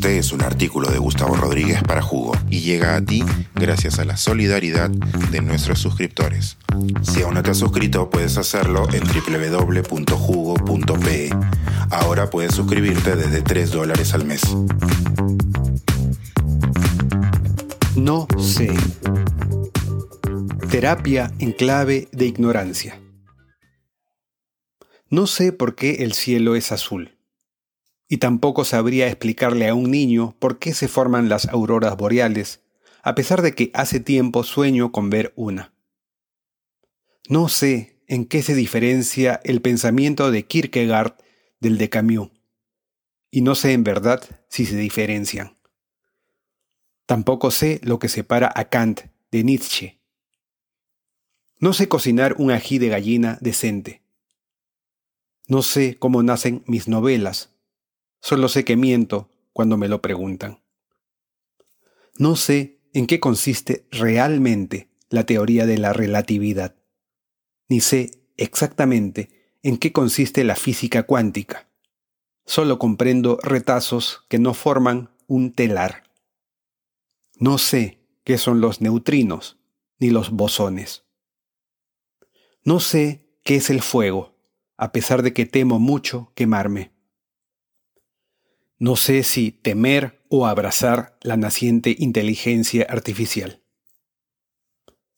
Este 0.00 0.16
es 0.16 0.32
un 0.32 0.40
artículo 0.40 0.90
de 0.90 0.96
Gustavo 0.96 1.36
Rodríguez 1.36 1.82
para 1.82 2.00
Jugo 2.00 2.32
y 2.48 2.60
llega 2.60 2.96
a 2.96 3.04
ti 3.04 3.22
gracias 3.54 3.98
a 3.98 4.06
la 4.06 4.16
solidaridad 4.16 4.88
de 4.88 5.42
nuestros 5.42 5.78
suscriptores. 5.78 6.56
Si 7.02 7.20
aún 7.20 7.34
no 7.34 7.42
te 7.42 7.50
has 7.50 7.58
suscrito, 7.58 8.08
puedes 8.08 8.38
hacerlo 8.38 8.88
en 8.94 9.02
www.jugo.pe. 9.04 10.40
Ahora 11.90 12.30
puedes 12.30 12.54
suscribirte 12.54 13.14
desde 13.14 13.42
3 13.42 13.72
dólares 13.72 14.14
al 14.14 14.24
mes. 14.24 14.40
No 17.94 18.26
sé. 18.38 18.72
Terapia 20.70 21.30
en 21.40 21.52
clave 21.52 22.08
de 22.12 22.24
ignorancia. 22.24 22.98
No 25.10 25.26
sé 25.26 25.52
por 25.52 25.74
qué 25.74 25.96
el 26.04 26.14
cielo 26.14 26.56
es 26.56 26.72
azul 26.72 27.19
y 28.12 28.18
tampoco 28.18 28.64
sabría 28.64 29.06
explicarle 29.06 29.68
a 29.68 29.74
un 29.74 29.88
niño 29.88 30.34
por 30.40 30.58
qué 30.58 30.74
se 30.74 30.88
forman 30.88 31.28
las 31.28 31.46
auroras 31.46 31.96
boreales, 31.96 32.60
a 33.04 33.14
pesar 33.14 33.40
de 33.40 33.54
que 33.54 33.70
hace 33.72 34.00
tiempo 34.00 34.42
sueño 34.42 34.90
con 34.90 35.10
ver 35.10 35.32
una. 35.36 35.72
No 37.28 37.48
sé 37.48 38.02
en 38.08 38.26
qué 38.26 38.42
se 38.42 38.56
diferencia 38.56 39.40
el 39.44 39.62
pensamiento 39.62 40.32
de 40.32 40.44
Kierkegaard 40.44 41.14
del 41.60 41.78
de 41.78 41.88
Camus, 41.88 42.30
y 43.30 43.42
no 43.42 43.54
sé 43.54 43.74
en 43.74 43.84
verdad 43.84 44.24
si 44.48 44.66
se 44.66 44.74
diferencian. 44.74 45.56
Tampoco 47.06 47.52
sé 47.52 47.80
lo 47.84 48.00
que 48.00 48.08
separa 48.08 48.52
a 48.52 48.64
Kant 48.64 49.02
de 49.30 49.44
Nietzsche. 49.44 50.00
No 51.60 51.72
sé 51.72 51.88
cocinar 51.88 52.34
un 52.38 52.50
ají 52.50 52.78
de 52.78 52.88
gallina 52.88 53.38
decente. 53.40 54.02
No 55.46 55.62
sé 55.62 55.96
cómo 55.96 56.24
nacen 56.24 56.64
mis 56.66 56.88
novelas, 56.88 57.50
Solo 58.20 58.48
sé 58.48 58.64
que 58.64 58.76
miento 58.76 59.30
cuando 59.52 59.76
me 59.76 59.88
lo 59.88 60.02
preguntan. 60.02 60.62
No 62.18 62.36
sé 62.36 62.80
en 62.92 63.06
qué 63.06 63.20
consiste 63.20 63.86
realmente 63.90 64.90
la 65.08 65.24
teoría 65.24 65.66
de 65.66 65.78
la 65.78 65.92
relatividad, 65.92 66.76
ni 67.68 67.80
sé 67.80 68.10
exactamente 68.36 69.56
en 69.62 69.78
qué 69.78 69.92
consiste 69.92 70.44
la 70.44 70.56
física 70.56 71.04
cuántica. 71.04 71.68
Solo 72.46 72.78
comprendo 72.78 73.38
retazos 73.42 74.24
que 74.28 74.38
no 74.38 74.54
forman 74.54 75.10
un 75.26 75.52
telar. 75.52 76.04
No 77.38 77.58
sé 77.58 78.00
qué 78.24 78.38
son 78.38 78.60
los 78.60 78.80
neutrinos 78.80 79.58
ni 79.98 80.10
los 80.10 80.30
bosones. 80.30 81.04
No 82.64 82.80
sé 82.80 83.30
qué 83.44 83.56
es 83.56 83.70
el 83.70 83.82
fuego, 83.82 84.36
a 84.76 84.92
pesar 84.92 85.22
de 85.22 85.32
que 85.32 85.46
temo 85.46 85.78
mucho 85.78 86.32
quemarme. 86.34 86.92
No 88.80 88.96
sé 88.96 89.24
si 89.24 89.52
temer 89.52 90.24
o 90.30 90.46
abrazar 90.46 91.18
la 91.20 91.36
naciente 91.36 91.94
inteligencia 91.98 92.86
artificial. 92.88 93.62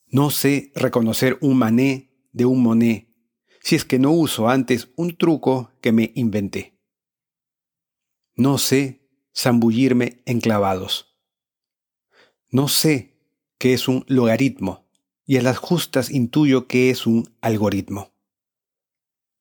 No 0.05 0.31
sé 0.31 0.73
reconocer 0.75 1.37
un 1.39 1.57
mané 1.57 2.11
de 2.33 2.45
un 2.45 2.61
moné 2.61 3.15
si 3.61 3.77
es 3.77 3.85
que 3.85 3.99
no 3.99 4.11
uso 4.11 4.49
antes 4.49 4.89
un 4.97 5.15
truco 5.15 5.71
que 5.79 5.93
me 5.93 6.11
inventé. 6.15 6.77
No 8.35 8.57
sé 8.57 9.09
zambullirme 9.33 10.21
en 10.25 10.41
clavados. 10.41 11.17
No 12.49 12.67
sé 12.67 13.17
qué 13.59 13.73
es 13.73 13.87
un 13.87 14.03
logaritmo 14.09 14.89
y 15.25 15.37
a 15.37 15.41
las 15.41 15.57
justas 15.57 16.11
intuyo 16.11 16.67
que 16.67 16.89
es 16.89 17.07
un 17.07 17.33
algoritmo. 17.39 18.13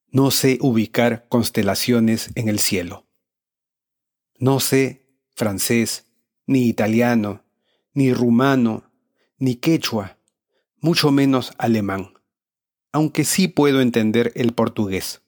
No 0.06 0.30
sé 0.30 0.58
ubicar 0.60 1.26
constelaciones 1.28 2.30
en 2.36 2.48
el 2.48 2.60
cielo. 2.60 3.08
No 4.42 4.58
sé 4.58 5.06
francés, 5.36 6.04
ni 6.48 6.66
italiano, 6.66 7.44
ni 7.94 8.12
rumano, 8.12 8.90
ni 9.38 9.54
quechua, 9.54 10.18
mucho 10.80 11.12
menos 11.12 11.52
alemán, 11.58 12.14
aunque 12.90 13.22
sí 13.22 13.46
puedo 13.46 13.80
entender 13.80 14.32
el 14.34 14.52
portugués. 14.52 15.22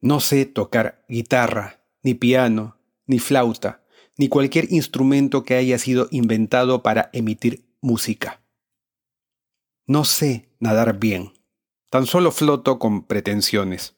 No 0.00 0.20
sé 0.20 0.46
tocar 0.46 1.04
guitarra, 1.08 1.84
ni 2.04 2.14
piano, 2.14 2.78
ni 3.06 3.18
flauta, 3.18 3.84
ni 4.16 4.28
cualquier 4.28 4.70
instrumento 4.70 5.42
que 5.42 5.56
haya 5.56 5.80
sido 5.80 6.06
inventado 6.12 6.84
para 6.84 7.10
emitir 7.12 7.74
música. 7.80 8.40
No 9.84 10.04
sé 10.04 10.54
nadar 10.60 11.00
bien, 11.00 11.32
tan 11.90 12.06
solo 12.06 12.30
floto 12.30 12.78
con 12.78 13.02
pretensiones. 13.02 13.97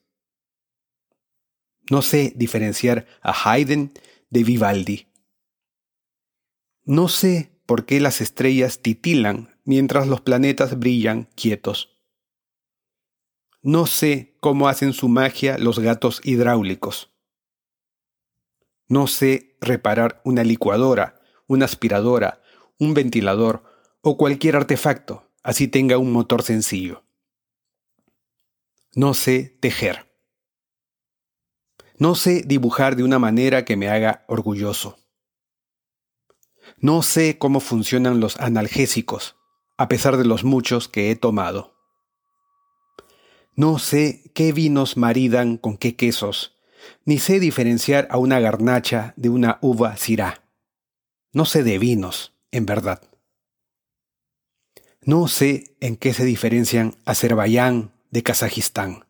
No 1.90 2.02
sé 2.02 2.32
diferenciar 2.36 3.06
a 3.20 3.32
Haydn 3.32 3.92
de 4.30 4.44
Vivaldi. 4.44 5.08
No 6.84 7.08
sé 7.08 7.50
por 7.66 7.84
qué 7.84 8.00
las 8.00 8.20
estrellas 8.20 8.78
titilan 8.78 9.56
mientras 9.64 10.06
los 10.06 10.20
planetas 10.20 10.78
brillan 10.78 11.28
quietos. 11.34 11.98
No 13.60 13.86
sé 13.86 14.36
cómo 14.40 14.68
hacen 14.68 14.92
su 14.92 15.08
magia 15.08 15.58
los 15.58 15.80
gatos 15.80 16.20
hidráulicos. 16.24 17.10
No 18.86 19.08
sé 19.08 19.56
reparar 19.60 20.22
una 20.24 20.44
licuadora, 20.44 21.20
una 21.48 21.64
aspiradora, 21.64 22.40
un 22.78 22.94
ventilador 22.94 23.64
o 24.00 24.16
cualquier 24.16 24.54
artefacto, 24.54 25.28
así 25.42 25.66
tenga 25.66 25.98
un 25.98 26.12
motor 26.12 26.42
sencillo. 26.42 27.02
No 28.94 29.12
sé 29.12 29.56
tejer. 29.60 30.09
No 32.00 32.14
sé 32.14 32.42
dibujar 32.46 32.96
de 32.96 33.04
una 33.04 33.18
manera 33.18 33.66
que 33.66 33.76
me 33.76 33.90
haga 33.90 34.24
orgulloso. 34.26 34.96
No 36.78 37.02
sé 37.02 37.36
cómo 37.36 37.60
funcionan 37.60 38.20
los 38.20 38.40
analgésicos, 38.40 39.36
a 39.76 39.86
pesar 39.86 40.16
de 40.16 40.24
los 40.24 40.42
muchos 40.42 40.88
que 40.88 41.10
he 41.10 41.16
tomado. 41.16 41.76
No 43.54 43.78
sé 43.78 44.32
qué 44.34 44.54
vinos 44.54 44.96
maridan 44.96 45.58
con 45.58 45.76
qué 45.76 45.94
quesos, 45.94 46.56
ni 47.04 47.18
sé 47.18 47.38
diferenciar 47.38 48.08
a 48.10 48.16
una 48.16 48.40
garnacha 48.40 49.12
de 49.18 49.28
una 49.28 49.58
uva 49.60 49.98
cirá. 49.98 50.42
No 51.34 51.44
sé 51.44 51.62
de 51.62 51.78
vinos, 51.78 52.32
en 52.50 52.64
verdad. 52.64 53.02
No 55.02 55.28
sé 55.28 55.76
en 55.80 55.98
qué 55.98 56.14
se 56.14 56.24
diferencian 56.24 56.94
Azerbaiyán 57.04 57.92
de 58.10 58.22
Kazajistán, 58.22 59.04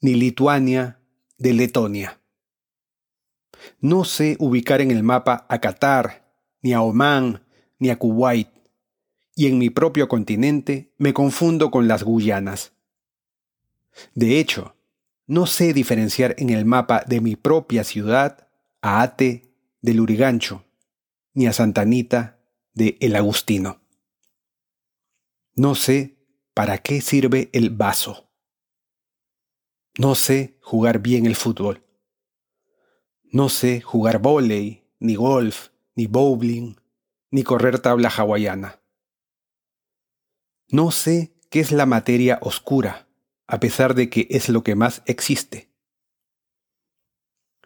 ni 0.00 0.14
Lituania 0.14 0.98
de 1.38 1.52
Letonia. 1.52 2.20
No 3.80 4.04
sé 4.04 4.36
ubicar 4.38 4.80
en 4.80 4.90
el 4.90 5.02
mapa 5.02 5.46
a 5.48 5.60
Qatar, 5.60 6.32
ni 6.62 6.72
a 6.72 6.82
Omán, 6.82 7.44
ni 7.78 7.90
a 7.90 7.98
Kuwait, 7.98 8.48
y 9.36 9.46
en 9.46 9.58
mi 9.58 9.70
propio 9.70 10.08
continente 10.08 10.94
me 10.98 11.12
confundo 11.12 11.70
con 11.70 11.88
las 11.88 12.04
Guyanas. 12.04 12.72
De 14.14 14.38
hecho, 14.38 14.74
no 15.26 15.46
sé 15.46 15.72
diferenciar 15.72 16.34
en 16.38 16.50
el 16.50 16.64
mapa 16.64 17.02
de 17.06 17.20
mi 17.20 17.36
propia 17.36 17.84
ciudad 17.84 18.48
a 18.82 19.02
Ate 19.02 19.54
del 19.80 20.00
Urigancho, 20.00 20.64
ni 21.32 21.46
a 21.46 21.52
Santanita 21.52 22.38
de 22.74 22.96
El 23.00 23.16
Agustino. 23.16 23.80
No 25.54 25.74
sé 25.74 26.16
para 26.52 26.78
qué 26.78 27.00
sirve 27.00 27.50
el 27.52 27.70
vaso. 27.70 28.28
No 29.98 30.14
sé 30.14 30.58
jugar 30.60 30.98
bien 31.00 31.26
el 31.26 31.36
fútbol. 31.36 31.83
No 33.34 33.48
sé 33.48 33.80
jugar 33.80 34.20
vóley, 34.20 34.84
ni 35.00 35.16
golf, 35.16 35.70
ni 35.96 36.06
bowling, 36.06 36.76
ni 37.32 37.42
correr 37.42 37.80
tabla 37.80 38.08
hawaiana. 38.08 38.80
No 40.68 40.92
sé 40.92 41.34
qué 41.50 41.58
es 41.58 41.72
la 41.72 41.84
materia 41.84 42.38
oscura, 42.42 43.08
a 43.48 43.58
pesar 43.58 43.96
de 43.96 44.08
que 44.08 44.28
es 44.30 44.48
lo 44.48 44.62
que 44.62 44.76
más 44.76 45.02
existe. 45.06 45.68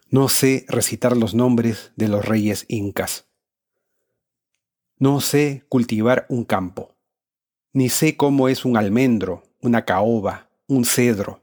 No 0.09 0.31
sé 0.31 0.65
recitar 0.69 1.15
los 1.15 1.35
nombres 1.35 1.93
de 1.97 2.09
los 2.09 2.25
reyes 2.25 2.65
incas. 2.69 3.29
No 4.97 5.21
sé 5.21 5.67
cultivar 5.69 6.25
un 6.31 6.47
campo, 6.47 6.97
ni 7.75 7.91
sé 7.91 8.17
cómo 8.17 8.49
es 8.49 8.65
un 8.65 8.79
almendro, 8.79 9.43
una 9.61 9.85
caoba, 9.85 10.49
un 10.67 10.87
cedro, 10.87 11.43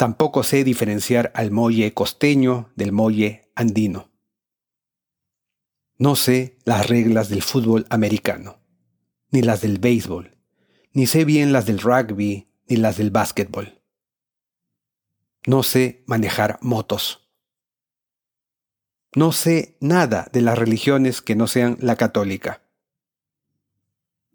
Tampoco 0.00 0.44
sé 0.44 0.64
diferenciar 0.64 1.30
al 1.34 1.50
molle 1.50 1.92
costeño 1.92 2.72
del 2.74 2.90
molle 2.90 3.52
andino. 3.54 4.10
No 5.98 6.16
sé 6.16 6.56
las 6.64 6.88
reglas 6.88 7.28
del 7.28 7.42
fútbol 7.42 7.84
americano, 7.90 8.62
ni 9.30 9.42
las 9.42 9.60
del 9.60 9.78
béisbol, 9.78 10.38
ni 10.94 11.06
sé 11.06 11.26
bien 11.26 11.52
las 11.52 11.66
del 11.66 11.80
rugby, 11.80 12.50
ni 12.66 12.76
las 12.76 12.96
del 12.96 13.10
básquetbol. 13.10 13.82
No 15.44 15.62
sé 15.62 16.02
manejar 16.06 16.58
motos. 16.62 17.30
No 19.14 19.32
sé 19.32 19.76
nada 19.82 20.30
de 20.32 20.40
las 20.40 20.58
religiones 20.58 21.20
que 21.20 21.36
no 21.36 21.46
sean 21.46 21.76
la 21.78 21.96
católica. 21.96 22.62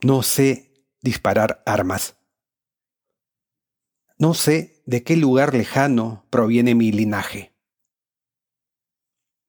No 0.04 0.22
sé 0.22 0.86
disparar 1.02 1.64
armas. 1.66 2.18
No 4.20 4.36
sé 4.36 4.75
de 4.86 5.04
qué 5.04 5.18
lugar 5.18 5.54
lejano 5.54 6.26
proviene 6.30 6.76
mi 6.76 6.92
linaje. 6.92 7.56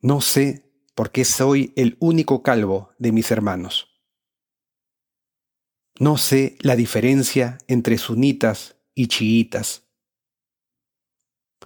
No 0.00 0.20
sé 0.20 0.70
porque 0.94 1.24
soy 1.24 1.72
el 1.76 1.96
único 2.00 2.42
calvo 2.42 2.90
de 2.98 3.12
mis 3.12 3.30
hermanos. 3.30 4.02
No 5.98 6.16
sé 6.16 6.56
la 6.60 6.76
diferencia 6.76 7.58
entre 7.68 7.98
sunitas 7.98 8.76
y 8.94 9.08
chiitas. 9.08 9.84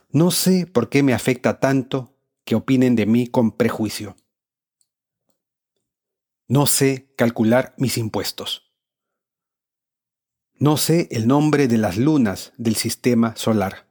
No 0.09 0.31
sé 0.31 0.67
por 0.67 0.89
qué 0.89 1.03
me 1.03 1.15
afecta 1.15 1.61
tanto 1.61 2.17
que 2.45 2.57
opinen 2.57 2.97
de 2.97 3.07
mí 3.07 3.29
con 3.29 3.53
prejuicio. 3.53 4.17
No 6.49 6.67
sé 6.67 7.13
calcular 7.17 7.75
mis 7.79 7.97
impuestos. 7.97 8.70
No 10.63 10.77
sé 10.77 11.09
el 11.11 11.27
nombre 11.27 11.69
de 11.69 11.79
las 11.79 11.97
lunas 11.97 12.53
del 12.59 12.77
sistema 12.77 13.35
solar. 13.35 13.89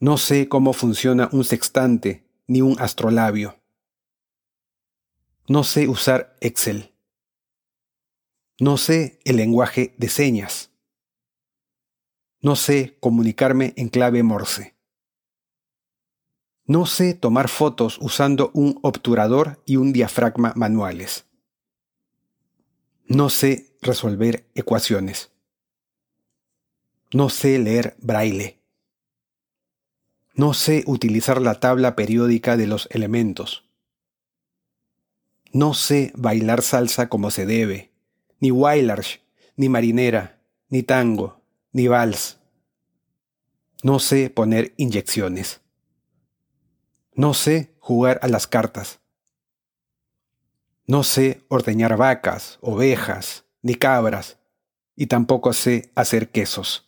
No 0.00 0.18
sé 0.18 0.48
cómo 0.48 0.72
funciona 0.72 1.28
un 1.30 1.44
sextante 1.44 2.28
ni 2.48 2.60
un 2.60 2.80
astrolabio. 2.80 3.62
No 5.46 5.62
sé 5.62 5.86
usar 5.86 6.36
Excel. 6.40 6.92
No 8.58 8.76
sé 8.76 9.20
el 9.24 9.36
lenguaje 9.36 9.94
de 9.96 10.08
señas. 10.08 10.72
No 12.40 12.56
sé 12.56 12.98
comunicarme 12.98 13.74
en 13.76 13.88
clave 13.88 14.24
Morse. 14.24 14.74
No 16.66 16.86
sé 16.86 17.14
tomar 17.14 17.48
fotos 17.48 17.96
usando 18.00 18.50
un 18.54 18.80
obturador 18.82 19.62
y 19.66 19.76
un 19.76 19.92
diafragma 19.92 20.52
manuales. 20.56 21.26
No 23.06 23.30
sé 23.30 23.73
resolver 23.84 24.46
ecuaciones. 24.54 25.30
No 27.12 27.28
sé 27.28 27.58
leer 27.58 27.96
braille. 28.00 28.58
No 30.34 30.52
sé 30.52 30.82
utilizar 30.86 31.40
la 31.40 31.60
tabla 31.60 31.94
periódica 31.94 32.56
de 32.56 32.66
los 32.66 32.88
elementos. 32.90 33.64
No 35.52 35.74
sé 35.74 36.12
bailar 36.16 36.62
salsa 36.62 37.08
como 37.08 37.30
se 37.30 37.46
debe, 37.46 37.92
ni 38.40 38.50
wailarsh, 38.50 39.18
ni 39.56 39.68
marinera, 39.68 40.40
ni 40.68 40.82
tango, 40.82 41.40
ni 41.70 41.86
vals. 41.86 42.38
No 43.84 44.00
sé 44.00 44.30
poner 44.30 44.74
inyecciones. 44.76 45.60
No 47.14 47.32
sé 47.34 47.76
jugar 47.78 48.18
a 48.22 48.28
las 48.28 48.48
cartas. 48.48 48.98
No 50.86 51.04
sé 51.04 51.44
ordeñar 51.48 51.96
vacas, 51.96 52.58
ovejas, 52.60 53.43
ni 53.64 53.74
cabras, 53.76 54.36
y 54.94 55.06
tampoco 55.06 55.54
sé 55.54 55.90
hacer 55.94 56.28
quesos. 56.28 56.86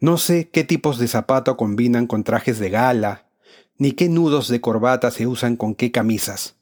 No 0.00 0.18
sé 0.18 0.50
qué 0.50 0.64
tipos 0.64 0.98
de 0.98 1.06
zapato 1.06 1.56
combinan 1.56 2.08
con 2.08 2.24
trajes 2.24 2.58
de 2.58 2.68
gala, 2.68 3.30
ni 3.78 3.92
qué 3.92 4.08
nudos 4.08 4.48
de 4.48 4.60
corbata 4.60 5.12
se 5.12 5.28
usan 5.28 5.56
con 5.56 5.76
qué 5.76 5.92
camisas. 5.92 6.56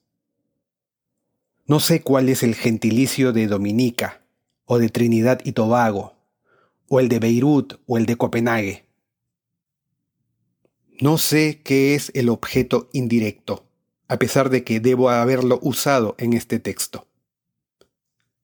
No 1.65 1.81
sé 1.81 2.03
cuál 2.03 2.29
es 2.29 2.43
el 2.43 2.55
gentilicio 2.55 3.33
de 3.33 3.47
Dominica, 3.47 4.21
o 4.67 4.79
de 4.79 4.91
Trinidad 4.91 5.41
y 5.43 5.53
Tobago, 5.53 6.15
o 6.89 7.01
el 7.01 7.09
de 7.09 7.21
Beirut 7.21 7.81
o 7.87 7.97
el 7.97 8.05
de 8.05 8.17
Copenhague. 8.17 8.85
No 11.01 11.17
sé 11.17 11.63
qué 11.65 11.95
es 11.95 12.13
el 12.15 12.29
objeto 12.29 12.91
indirecto, 12.93 13.65
a 14.09 14.19
pesar 14.19 14.51
de 14.51 14.63
que 14.63 14.79
debo 14.79 15.09
haberlo 15.09 15.59
usado 15.63 16.17
en 16.19 16.35
este 16.35 16.59
texto. 16.59 17.07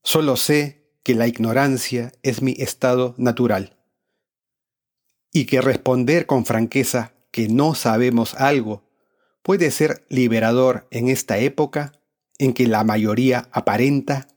Solo 0.07 0.37
sé 0.37 0.85
que 1.03 1.17
la 1.17 1.27
ignorancia 1.27 2.13
es 2.23 2.41
mi 2.41 2.55
estado 2.61 3.17
natural 3.19 3.77
y 5.33 5.47
que 5.47 5.61
responder 5.61 6.27
con 6.27 6.47
franqueza 6.47 7.13
que 7.33 7.49
no 7.49 7.75
sabemos 7.75 8.37
algo 8.37 8.85
puede 9.43 9.73
ser 9.73 10.07
liberador 10.09 10.87
en 10.93 11.09
esta 11.09 11.39
época 11.39 11.91
en 12.39 12.55
que 12.55 12.69
la 12.69 12.85
mayoría 12.85 13.49
aparenta 13.51 14.29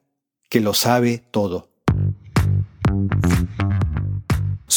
que 0.50 0.60
lo 0.60 0.74
sabe 0.74 1.24
todo. 1.30 1.69